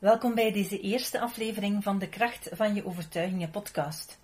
Welkom 0.00 0.34
bij 0.34 0.52
deze 0.52 0.80
eerste 0.80 1.20
aflevering 1.20 1.82
van 1.82 1.98
de 1.98 2.08
Kracht 2.08 2.48
van 2.52 2.74
je 2.74 2.84
Overtuigingen 2.84 3.50
podcast. 3.50 4.18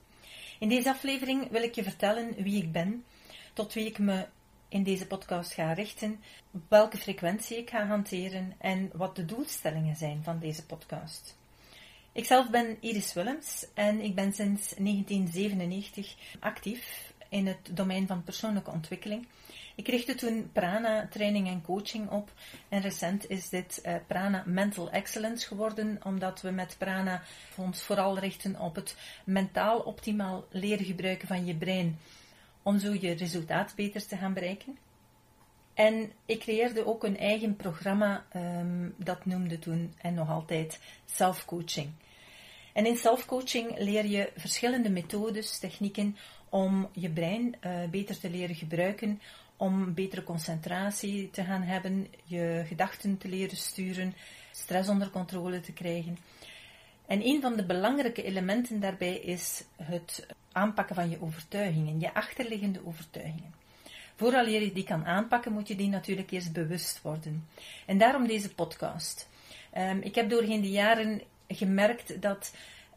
In 0.58 0.68
deze 0.68 0.88
aflevering 0.90 1.50
wil 1.50 1.62
ik 1.62 1.74
je 1.74 1.82
vertellen 1.82 2.34
wie 2.42 2.62
ik 2.62 2.72
ben, 2.72 3.04
tot 3.52 3.72
wie 3.72 3.86
ik 3.86 3.98
me 3.98 4.26
in 4.68 4.82
deze 4.82 5.06
podcast 5.06 5.52
ga 5.52 5.72
richten, 5.72 6.20
welke 6.68 6.96
frequentie 6.96 7.56
ik 7.56 7.70
ga 7.70 7.86
hanteren 7.86 8.54
en 8.58 8.90
wat 8.92 9.16
de 9.16 9.24
doelstellingen 9.24 9.96
zijn 9.96 10.22
van 10.22 10.38
deze 10.38 10.66
podcast. 10.66 11.38
Ikzelf 12.12 12.50
ben 12.50 12.76
Iris 12.80 13.12
Willems 13.12 13.66
en 13.74 14.00
ik 14.00 14.14
ben 14.14 14.32
sinds 14.32 14.74
1997 14.74 16.14
actief 16.40 17.12
in 17.28 17.46
het 17.46 17.70
domein 17.76 18.06
van 18.06 18.22
persoonlijke 18.22 18.70
ontwikkeling 18.70 19.26
ik 19.76 19.88
richtte 19.88 20.14
toen 20.14 20.50
Prana 20.52 21.06
training 21.10 21.48
en 21.48 21.62
coaching 21.62 22.10
op. 22.10 22.32
En 22.68 22.80
recent 22.80 23.30
is 23.30 23.48
dit 23.48 23.82
uh, 23.86 23.94
Prana 24.06 24.42
Mental 24.46 24.90
Excellence 24.90 25.46
geworden, 25.46 26.00
omdat 26.04 26.40
we 26.40 26.50
met 26.50 26.76
Prana 26.78 27.22
ons 27.56 27.82
vooral 27.82 28.18
richten 28.18 28.60
op 28.60 28.74
het 28.74 28.96
mentaal 29.24 29.78
optimaal 29.78 30.44
leren 30.50 30.84
gebruiken 30.84 31.28
van 31.28 31.46
je 31.46 31.54
brein. 31.54 31.98
Om 32.62 32.78
zo 32.78 32.92
je 33.00 33.12
resultaat 33.12 33.72
beter 33.74 34.06
te 34.06 34.16
gaan 34.16 34.32
bereiken. 34.32 34.78
En 35.74 36.12
ik 36.26 36.40
creëerde 36.40 36.86
ook 36.86 37.04
een 37.04 37.18
eigen 37.18 37.56
programma, 37.56 38.24
um, 38.36 38.94
dat 38.96 39.24
noemde 39.24 39.58
toen 39.58 39.94
en 39.98 40.14
nog 40.14 40.30
altijd 40.30 40.80
self-coaching. 41.04 41.92
En 42.76 42.86
in 42.86 42.96
self-coaching 42.96 43.78
leer 43.78 44.06
je 44.06 44.30
verschillende 44.36 44.90
methodes, 44.90 45.58
technieken 45.58 46.16
om 46.48 46.88
je 46.92 47.10
brein 47.10 47.54
uh, 47.66 47.88
beter 47.90 48.18
te 48.18 48.30
leren 48.30 48.54
gebruiken, 48.54 49.20
om 49.56 49.94
betere 49.94 50.22
concentratie 50.22 51.30
te 51.30 51.44
gaan 51.44 51.62
hebben, 51.62 52.06
je 52.24 52.62
gedachten 52.66 53.18
te 53.18 53.28
leren 53.28 53.56
sturen, 53.56 54.14
stress 54.52 54.88
onder 54.88 55.10
controle 55.10 55.60
te 55.60 55.72
krijgen. 55.72 56.18
En 57.06 57.26
een 57.26 57.40
van 57.40 57.56
de 57.56 57.64
belangrijke 57.64 58.22
elementen 58.22 58.80
daarbij 58.80 59.16
is 59.16 59.64
het 59.76 60.26
aanpakken 60.52 60.94
van 60.94 61.10
je 61.10 61.22
overtuigingen, 61.22 62.00
je 62.00 62.14
achterliggende 62.14 62.80
overtuigingen. 62.84 63.54
Vooral 64.16 64.46
je 64.46 64.72
die 64.72 64.84
kan 64.84 65.04
aanpakken, 65.04 65.52
moet 65.52 65.68
je 65.68 65.76
die 65.76 65.88
natuurlijk 65.88 66.30
eerst 66.30 66.52
bewust 66.52 67.02
worden. 67.02 67.48
En 67.86 67.98
daarom 67.98 68.26
deze 68.26 68.54
podcast. 68.54 69.28
Um, 69.78 70.00
ik 70.02 70.14
heb 70.14 70.30
doorheen 70.30 70.60
de 70.60 70.70
jaren 70.70 71.22
gemerkt 71.48 72.22
dat 72.22 72.54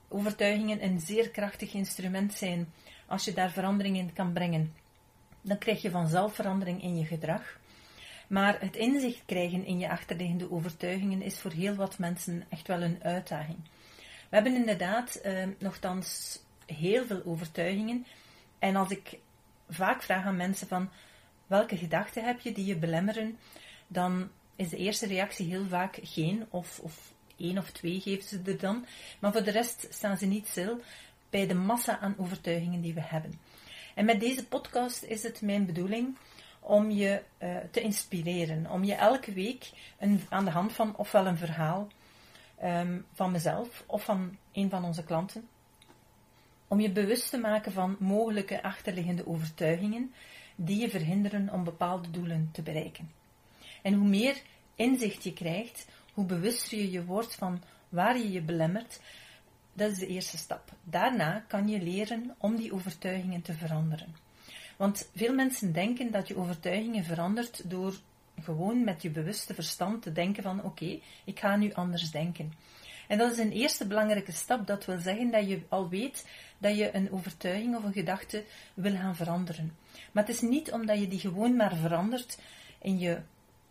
overtuigingen 0.07 0.83
een 0.83 0.99
zeer 0.99 1.29
krachtig 1.29 1.73
instrument 1.73 2.33
zijn 2.33 2.73
als 3.07 3.25
je 3.25 3.33
daar 3.33 3.51
verandering 3.51 3.97
in 3.97 4.13
kan 4.13 4.33
brengen 4.33 4.73
dan 5.41 5.57
krijg 5.57 5.81
je 5.81 5.91
vanzelf 5.91 6.35
verandering 6.35 6.83
in 6.83 6.97
je 6.97 7.05
gedrag. 7.05 7.59
Maar 8.27 8.61
het 8.61 8.75
inzicht 8.75 9.21
krijgen 9.25 9.65
in 9.65 9.79
je 9.79 9.89
achterliggende 9.89 10.51
overtuigingen 10.51 11.21
is 11.21 11.39
voor 11.39 11.51
heel 11.51 11.75
wat 11.75 11.97
mensen 11.97 12.43
echt 12.49 12.67
wel 12.67 12.81
een 12.81 13.03
uitdaging. 13.03 13.57
We 14.29 14.35
hebben 14.35 14.55
inderdaad 14.55 15.15
eh, 15.15 15.47
nogthans 15.59 16.39
heel 16.65 17.05
veel 17.05 17.21
overtuigingen. 17.25 18.05
En 18.59 18.75
als 18.75 18.89
ik 18.89 19.19
vaak 19.69 20.01
vraag 20.01 20.25
aan 20.25 20.35
mensen 20.35 20.67
van 20.67 20.89
welke 21.47 21.77
gedachten 21.77 22.23
heb 22.23 22.39
je 22.39 22.51
die 22.51 22.65
je 22.65 22.77
belemmeren, 22.77 23.37
dan 23.87 24.29
is 24.55 24.69
de 24.69 24.77
eerste 24.77 25.07
reactie 25.07 25.47
heel 25.47 25.65
vaak 25.65 25.99
geen 26.01 26.45
of, 26.49 26.79
of 26.79 27.13
één 27.39 27.57
of 27.57 27.71
twee 27.71 27.99
geven 27.99 28.27
ze 28.27 28.41
er 28.45 28.59
dan. 28.59 28.85
Maar 29.19 29.31
voor 29.31 29.43
de 29.43 29.51
rest 29.51 29.87
staan 29.89 30.17
ze 30.17 30.25
niet 30.25 30.47
stil 30.47 30.79
bij 31.29 31.47
de 31.47 31.53
massa 31.53 31.99
aan 31.99 32.15
overtuigingen 32.17 32.81
die 32.81 32.93
we 32.93 33.01
hebben. 33.01 33.39
En 33.95 34.05
met 34.05 34.19
deze 34.19 34.47
podcast 34.47 35.03
is 35.03 35.23
het 35.23 35.41
mijn 35.41 35.65
bedoeling 35.65 36.17
om 36.59 36.91
je 36.91 37.21
uh, 37.39 37.57
te 37.71 37.81
inspireren, 37.81 38.71
om 38.71 38.83
je 38.83 38.93
elke 38.93 39.33
week 39.33 39.71
een, 39.99 40.21
aan 40.29 40.45
de 40.45 40.51
hand 40.51 40.73
van 40.73 40.95
ofwel 40.95 41.27
een 41.27 41.37
verhaal 41.37 41.87
um, 42.63 43.05
van 43.13 43.31
mezelf 43.31 43.83
of 43.87 44.03
van 44.03 44.37
een 44.51 44.69
van 44.69 44.85
onze 44.85 45.03
klanten, 45.03 45.47
om 46.67 46.79
je 46.79 46.91
bewust 46.91 47.29
te 47.29 47.37
maken 47.37 47.71
van 47.71 47.95
mogelijke 47.99 48.63
achterliggende 48.63 49.27
overtuigingen 49.27 50.13
die 50.55 50.81
je 50.81 50.89
verhinderen 50.89 51.49
om 51.49 51.63
bepaalde 51.63 52.11
doelen 52.11 52.49
te 52.51 52.61
bereiken. 52.61 53.11
En 53.81 53.93
hoe 53.93 54.07
meer 54.07 54.41
inzicht 54.75 55.23
je 55.23 55.33
krijgt, 55.33 55.87
hoe 56.19 56.27
bewuster 56.27 56.77
je 56.77 56.91
je 56.91 57.05
wordt 57.05 57.35
van 57.35 57.61
waar 57.89 58.17
je 58.17 58.31
je 58.31 58.41
belemmert, 58.41 58.99
dat 59.73 59.91
is 59.91 59.97
de 59.97 60.07
eerste 60.07 60.37
stap. 60.37 60.71
Daarna 60.83 61.43
kan 61.47 61.67
je 61.67 61.81
leren 61.81 62.35
om 62.37 62.55
die 62.55 62.73
overtuigingen 62.73 63.41
te 63.41 63.53
veranderen. 63.53 64.15
Want 64.77 65.09
veel 65.15 65.33
mensen 65.33 65.73
denken 65.73 66.11
dat 66.11 66.27
je 66.27 66.37
overtuigingen 66.37 67.03
verandert 67.03 67.69
door 67.69 67.93
gewoon 68.41 68.83
met 68.83 69.01
je 69.01 69.09
bewuste 69.09 69.53
verstand 69.53 70.01
te 70.01 70.11
denken 70.11 70.43
van 70.43 70.63
oké, 70.63 70.99
ik 71.23 71.39
ga 71.39 71.55
nu 71.55 71.73
anders 71.73 72.11
denken. 72.11 72.53
En 73.07 73.17
dat 73.17 73.31
is 73.31 73.37
een 73.37 73.51
eerste 73.51 73.87
belangrijke 73.87 74.31
stap. 74.31 74.67
Dat 74.67 74.85
wil 74.85 74.99
zeggen 74.99 75.31
dat 75.31 75.49
je 75.49 75.61
al 75.69 75.89
weet 75.89 76.27
dat 76.57 76.77
je 76.77 76.95
een 76.95 77.11
overtuiging 77.11 77.75
of 77.75 77.83
een 77.83 77.93
gedachte 77.93 78.43
wil 78.73 78.95
gaan 78.95 79.15
veranderen. 79.15 79.75
Maar 80.11 80.25
het 80.25 80.35
is 80.35 80.41
niet 80.41 80.71
omdat 80.71 80.99
je 80.99 81.07
die 81.07 81.19
gewoon 81.19 81.55
maar 81.55 81.75
verandert 81.75 82.39
in 82.81 82.99
je 82.99 83.21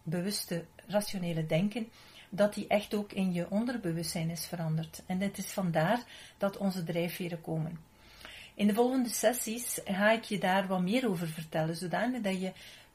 bewuste, 0.03 0.65
rationele 0.87 1.47
denken, 1.47 1.89
dat 2.29 2.55
die 2.55 2.67
echt 2.67 2.95
ook 2.95 3.13
in 3.13 3.33
je 3.33 3.51
onderbewustzijn 3.51 4.31
is 4.31 4.47
veranderd. 4.47 5.03
En 5.07 5.21
het 5.21 5.39
is 5.39 5.47
vandaar 5.47 6.03
dat 6.39 6.57
onze 6.57 6.85
drijfveren 6.85 7.41
komen. 7.41 7.79
In 8.55 8.67
de 8.67 8.75
volgende 8.75 9.09
sessies 9.09 9.81
ga 9.85 10.11
ik 10.11 10.25
je 10.25 10.39
daar 10.39 10.67
wat 10.67 10.81
meer 10.81 11.09
over 11.09 11.29
vertellen, 11.29 11.77
zodanig 11.77 12.21
dat 12.21 12.41
je 12.41 12.53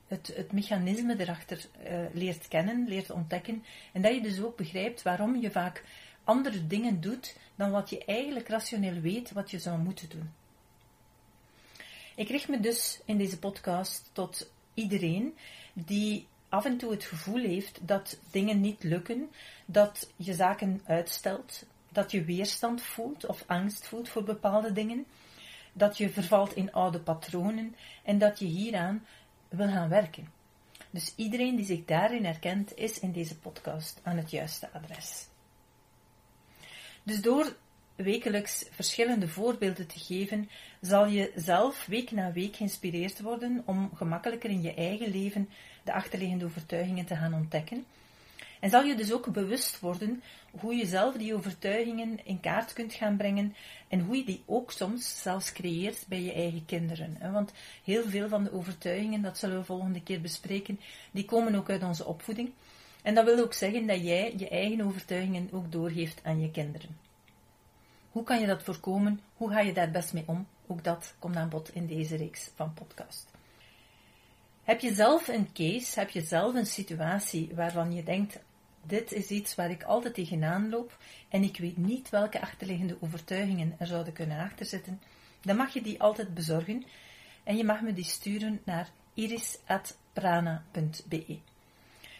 het, 0.07 0.33
het 0.35 0.51
mechanisme 0.51 1.19
erachter 1.19 1.65
uh, 1.87 1.99
leert 2.13 2.47
kennen, 2.47 2.87
leert 2.87 3.11
ontdekken, 3.11 3.63
en 3.91 4.01
dat 4.01 4.13
je 4.13 4.21
dus 4.21 4.41
ook 4.41 4.57
begrijpt 4.57 5.01
waarom 5.01 5.35
je 5.35 5.51
vaak 5.51 5.83
andere 6.23 6.67
dingen 6.67 7.01
doet 7.01 7.37
dan 7.55 7.71
wat 7.71 7.89
je 7.89 8.05
eigenlijk 8.05 8.47
rationeel 8.47 8.99
weet 9.01 9.31
wat 9.31 9.51
je 9.51 9.59
zou 9.59 9.79
moeten 9.79 10.09
doen. 10.09 10.31
Ik 12.15 12.29
richt 12.29 12.47
me 12.47 12.59
dus 12.59 12.99
in 13.05 13.17
deze 13.17 13.39
podcast 13.39 14.09
tot 14.13 14.51
iedereen 14.73 15.37
die 15.73 16.27
af 16.53 16.65
en 16.65 16.77
toe 16.77 16.91
het 16.91 17.03
gevoel 17.03 17.41
heeft 17.41 17.87
dat 17.87 18.19
dingen 18.31 18.61
niet 18.61 18.83
lukken, 18.83 19.29
dat 19.65 20.11
je 20.15 20.33
zaken 20.33 20.81
uitstelt, 20.85 21.65
dat 21.89 22.11
je 22.11 22.23
weerstand 22.23 22.81
voelt 22.81 23.25
of 23.25 23.43
angst 23.47 23.87
voelt 23.87 24.09
voor 24.09 24.23
bepaalde 24.23 24.71
dingen, 24.71 25.05
dat 25.73 25.97
je 25.97 26.09
vervalt 26.09 26.55
in 26.55 26.71
oude 26.71 26.99
patronen 26.99 27.75
en 28.03 28.17
dat 28.17 28.39
je 28.39 28.45
hieraan 28.45 29.05
wil 29.49 29.67
gaan 29.67 29.89
werken. 29.89 30.31
Dus 30.89 31.13
iedereen 31.15 31.55
die 31.55 31.65
zich 31.65 31.85
daarin 31.85 32.25
herkent, 32.25 32.77
is 32.77 32.99
in 32.99 33.11
deze 33.11 33.37
podcast 33.37 33.99
aan 34.03 34.17
het 34.17 34.31
juiste 34.31 34.69
adres. 34.71 35.27
Dus 37.03 37.21
door 37.21 37.55
wekelijks 37.95 38.65
verschillende 38.71 39.27
voorbeelden 39.27 39.87
te 39.87 39.99
geven, 39.99 40.49
zal 40.81 41.07
je 41.07 41.31
zelf 41.35 41.85
week 41.85 42.11
na 42.11 42.31
week 42.31 42.55
geïnspireerd 42.55 43.21
worden 43.21 43.63
om 43.65 43.91
gemakkelijker 43.95 44.49
in 44.49 44.61
je 44.61 44.73
eigen 44.73 45.11
leven 45.11 45.49
de 45.83 45.93
achterliggende 45.93 46.45
overtuigingen 46.45 47.05
te 47.05 47.15
gaan 47.15 47.33
ontdekken. 47.33 47.85
En 48.59 48.69
zal 48.69 48.83
je 48.83 48.95
dus 48.95 49.13
ook 49.13 49.31
bewust 49.31 49.79
worden 49.79 50.23
hoe 50.59 50.75
je 50.75 50.85
zelf 50.85 51.15
die 51.15 51.35
overtuigingen 51.35 52.25
in 52.25 52.39
kaart 52.39 52.73
kunt 52.73 52.93
gaan 52.93 53.17
brengen 53.17 53.55
en 53.87 53.99
hoe 53.99 54.17
je 54.17 54.23
die 54.23 54.43
ook 54.45 54.71
soms 54.71 55.21
zelfs 55.21 55.53
creëert 55.53 56.05
bij 56.07 56.21
je 56.21 56.33
eigen 56.33 56.65
kinderen. 56.65 57.17
Want 57.31 57.53
heel 57.83 58.03
veel 58.03 58.27
van 58.27 58.43
de 58.43 58.53
overtuigingen, 58.53 59.21
dat 59.21 59.37
zullen 59.37 59.57
we 59.57 59.63
volgende 59.63 60.03
keer 60.03 60.21
bespreken, 60.21 60.79
die 61.11 61.25
komen 61.25 61.55
ook 61.55 61.69
uit 61.69 61.83
onze 61.83 62.05
opvoeding. 62.05 62.51
En 63.01 63.15
dat 63.15 63.25
wil 63.25 63.39
ook 63.39 63.53
zeggen 63.53 63.87
dat 63.87 64.03
jij 64.03 64.33
je 64.37 64.49
eigen 64.49 64.81
overtuigingen 64.81 65.49
ook 65.51 65.71
doorgeeft 65.71 66.19
aan 66.23 66.41
je 66.41 66.51
kinderen. 66.51 67.12
Hoe 68.13 68.23
kan 68.23 68.39
je 68.39 68.47
dat 68.47 68.63
voorkomen? 68.63 69.21
Hoe 69.33 69.51
ga 69.51 69.59
je 69.59 69.73
daar 69.73 69.91
best 69.91 70.13
mee 70.13 70.23
om? 70.25 70.47
Ook 70.67 70.83
dat 70.83 71.15
komt 71.19 71.35
aan 71.35 71.49
bod 71.49 71.75
in 71.75 71.85
deze 71.85 72.15
reeks 72.15 72.51
van 72.55 72.73
podcast. 72.73 73.31
Heb 74.63 74.79
je 74.79 74.93
zelf 74.93 75.27
een 75.27 75.53
case, 75.53 75.99
heb 75.99 76.09
je 76.09 76.21
zelf 76.21 76.55
een 76.55 76.65
situatie 76.65 77.51
waarvan 77.55 77.93
je 77.93 78.03
denkt, 78.03 78.39
dit 78.83 79.11
is 79.11 79.27
iets 79.27 79.55
waar 79.55 79.69
ik 79.69 79.83
altijd 79.83 80.13
tegenaan 80.13 80.69
loop 80.69 80.97
en 81.29 81.43
ik 81.43 81.57
weet 81.57 81.77
niet 81.77 82.09
welke 82.09 82.41
achterliggende 82.41 82.97
overtuigingen 82.99 83.75
er 83.77 83.87
zouden 83.87 84.13
kunnen 84.13 84.39
achterzitten, 84.39 85.01
dan 85.41 85.55
mag 85.55 85.73
je 85.73 85.81
die 85.81 86.01
altijd 86.01 86.33
bezorgen 86.33 86.85
en 87.43 87.57
je 87.57 87.63
mag 87.63 87.81
me 87.81 87.93
die 87.93 88.03
sturen 88.03 88.61
naar 88.65 88.89
iris.prana.be. 89.13 91.37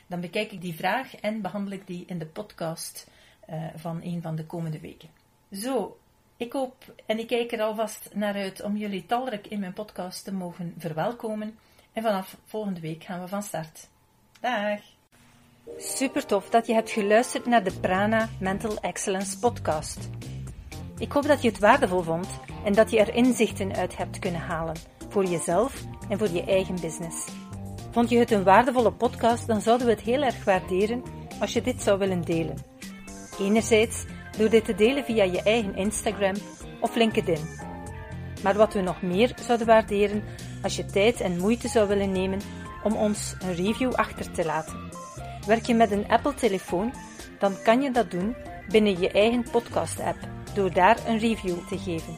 Dan 0.08 0.22
bekijk 0.22 0.52
ik 0.52 0.62
die 0.62 0.76
vraag 0.76 1.16
en 1.16 1.42
behandel 1.42 1.72
ik 1.72 1.88
die 1.88 2.04
in 2.08 2.20
de 2.20 2.28
podcast 2.28 3.08
uh, 3.50 3.68
van 3.76 4.00
een 4.04 4.22
van 4.22 4.36
de 4.36 4.46
komende 4.46 4.80
weken. 4.80 5.23
Zo, 5.54 5.98
Ik 6.38 6.54
hoop 6.54 6.76
en 7.06 7.20
ik 7.20 7.28
kijk 7.28 7.52
er 7.52 7.62
alvast 7.62 8.10
naar 8.14 8.34
uit 8.34 8.62
om 8.62 8.78
jullie 8.78 9.06
talrijk 9.06 9.48
in 9.48 9.60
mijn 9.60 9.74
podcast 9.74 10.24
te 10.24 10.34
mogen 10.34 10.74
verwelkomen. 10.78 11.58
En 11.94 12.04
vanaf 12.04 12.38
volgende 12.46 12.80
week 12.80 13.04
gaan 13.04 13.22
we 13.22 13.28
van 13.28 13.44
start. 13.44 13.88
Dag! 14.40 14.80
Super 15.78 16.26
tof 16.26 16.50
dat 16.50 16.68
je 16.68 16.74
hebt 16.74 16.92
geluisterd 16.92 17.46
naar 17.46 17.64
de 17.64 17.80
Prana 17.80 18.30
Mental 18.40 18.78
Excellence 18.78 19.40
podcast. 19.40 20.10
Ik 20.98 21.12
hoop 21.12 21.24
dat 21.24 21.42
je 21.42 21.50
het 21.50 21.60
waardevol 21.60 22.02
vond 22.02 22.28
en 22.66 22.74
dat 22.74 22.92
je 22.92 23.00
er 23.00 23.14
inzichten 23.14 23.76
uit 23.76 23.98
hebt 23.98 24.20
kunnen 24.20 24.42
halen 24.42 24.76
voor 25.10 25.26
jezelf 25.26 25.84
en 26.10 26.18
voor 26.18 26.30
je 26.30 26.44
eigen 26.44 26.82
business. 26.82 27.28
Vond 27.92 28.10
je 28.10 28.18
het 28.18 28.32
een 28.32 28.44
waardevolle 28.44 28.92
podcast, 28.92 29.48
dan 29.48 29.62
zouden 29.62 29.88
we 29.88 29.94
het 29.94 30.02
heel 30.02 30.22
erg 30.22 30.44
waarderen 30.44 31.04
als 31.40 31.54
je 31.54 31.62
dit 31.62 31.82
zou 31.82 32.00
willen 32.00 32.22
delen. 32.22 32.58
Enerzijds 33.40 34.06
door 34.38 34.50
dit 34.50 34.66
te 34.66 34.76
delen 34.76 35.04
via 35.04 35.24
je 35.24 35.42
eigen 35.44 35.76
Instagram 35.76 36.36
of 36.80 36.96
LinkedIn. 36.96 37.62
Maar 38.44 38.56
wat 38.56 38.74
we 38.74 38.82
nog 38.82 39.02
meer 39.02 39.32
zouden 39.42 39.68
waarderen 39.68 40.24
als 40.62 40.76
je 40.76 40.86
tijd 40.86 41.22
en 41.22 41.38
moeite 41.38 41.68
zou 41.68 41.88
willen 41.88 42.12
nemen 42.12 42.40
om 42.84 42.96
ons 42.96 43.36
een 43.40 43.56
review 43.56 43.94
achter 43.94 44.32
te 44.32 44.46
laten. 44.46 44.92
Werk 45.48 45.66
je 45.66 45.74
met 45.74 45.92
een 45.92 46.08
Apple-telefoon, 46.08 46.94
dan 47.40 47.54
kan 47.64 47.82
je 47.82 47.92
dat 47.92 48.12
doen 48.12 48.36
binnen 48.70 49.00
je 49.00 49.12
eigen 49.12 49.46
podcast-app 49.52 50.18
door 50.54 50.74
daar 50.74 50.98
een 51.08 51.18
review 51.18 51.68
te 51.68 51.78
geven. 51.78 52.18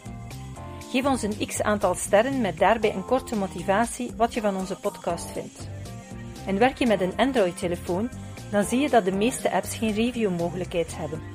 Geef 0.92 1.06
ons 1.06 1.22
een 1.22 1.48
x 1.48 1.62
aantal 1.62 1.96
sterren 1.96 2.42
met 2.42 2.58
daarbij 2.58 2.94
een 2.94 3.06
korte 3.06 3.36
motivatie 3.36 4.12
wat 4.18 4.34
je 4.34 4.42
van 4.42 4.56
onze 4.56 4.76
podcast 4.76 5.32
vindt. 5.32 5.68
En 6.46 6.58
werk 6.58 6.78
je 6.78 6.88
met 6.88 7.02
een 7.02 7.18
Android-telefoon, 7.18 8.10
dan 8.52 8.64
zie 8.64 8.80
je 8.80 8.90
dat 8.90 9.06
de 9.06 9.12
meeste 9.12 9.52
apps 9.52 9.76
geen 9.76 9.94
review-mogelijkheid 9.94 10.98
hebben. 10.98 11.35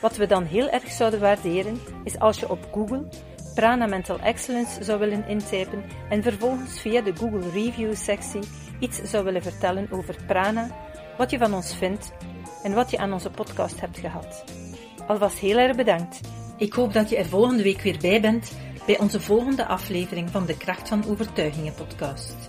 Wat 0.00 0.16
we 0.16 0.26
dan 0.26 0.44
heel 0.44 0.68
erg 0.68 0.90
zouden 0.90 1.20
waarderen, 1.20 1.80
is 2.04 2.18
als 2.18 2.40
je 2.40 2.50
op 2.50 2.68
Google 2.72 3.08
Prana 3.54 3.86
Mental 3.86 4.18
Excellence 4.18 4.84
zou 4.84 4.98
willen 4.98 5.28
intypen 5.28 5.84
en 6.08 6.22
vervolgens 6.22 6.80
via 6.80 7.00
de 7.00 7.16
Google 7.16 7.50
Review 7.50 7.94
sectie 7.94 8.40
iets 8.78 9.02
zou 9.02 9.24
willen 9.24 9.42
vertellen 9.42 9.88
over 9.90 10.16
Prana, 10.26 10.70
wat 11.16 11.30
je 11.30 11.38
van 11.38 11.54
ons 11.54 11.74
vindt 11.74 12.12
en 12.62 12.74
wat 12.74 12.90
je 12.90 12.98
aan 12.98 13.12
onze 13.12 13.30
podcast 13.30 13.80
hebt 13.80 13.98
gehad. 13.98 14.44
Alvast 15.06 15.38
heel 15.38 15.58
erg 15.58 15.76
bedankt. 15.76 16.20
Ik 16.56 16.72
hoop 16.72 16.92
dat 16.92 17.10
je 17.10 17.16
er 17.16 17.26
volgende 17.26 17.62
week 17.62 17.80
weer 17.80 17.98
bij 18.00 18.20
bent 18.20 18.52
bij 18.86 18.98
onze 18.98 19.20
volgende 19.20 19.66
aflevering 19.66 20.30
van 20.30 20.46
de 20.46 20.56
Kracht 20.56 20.88
van 20.88 21.04
Overtuigingen 21.06 21.74
podcast. 21.74 22.48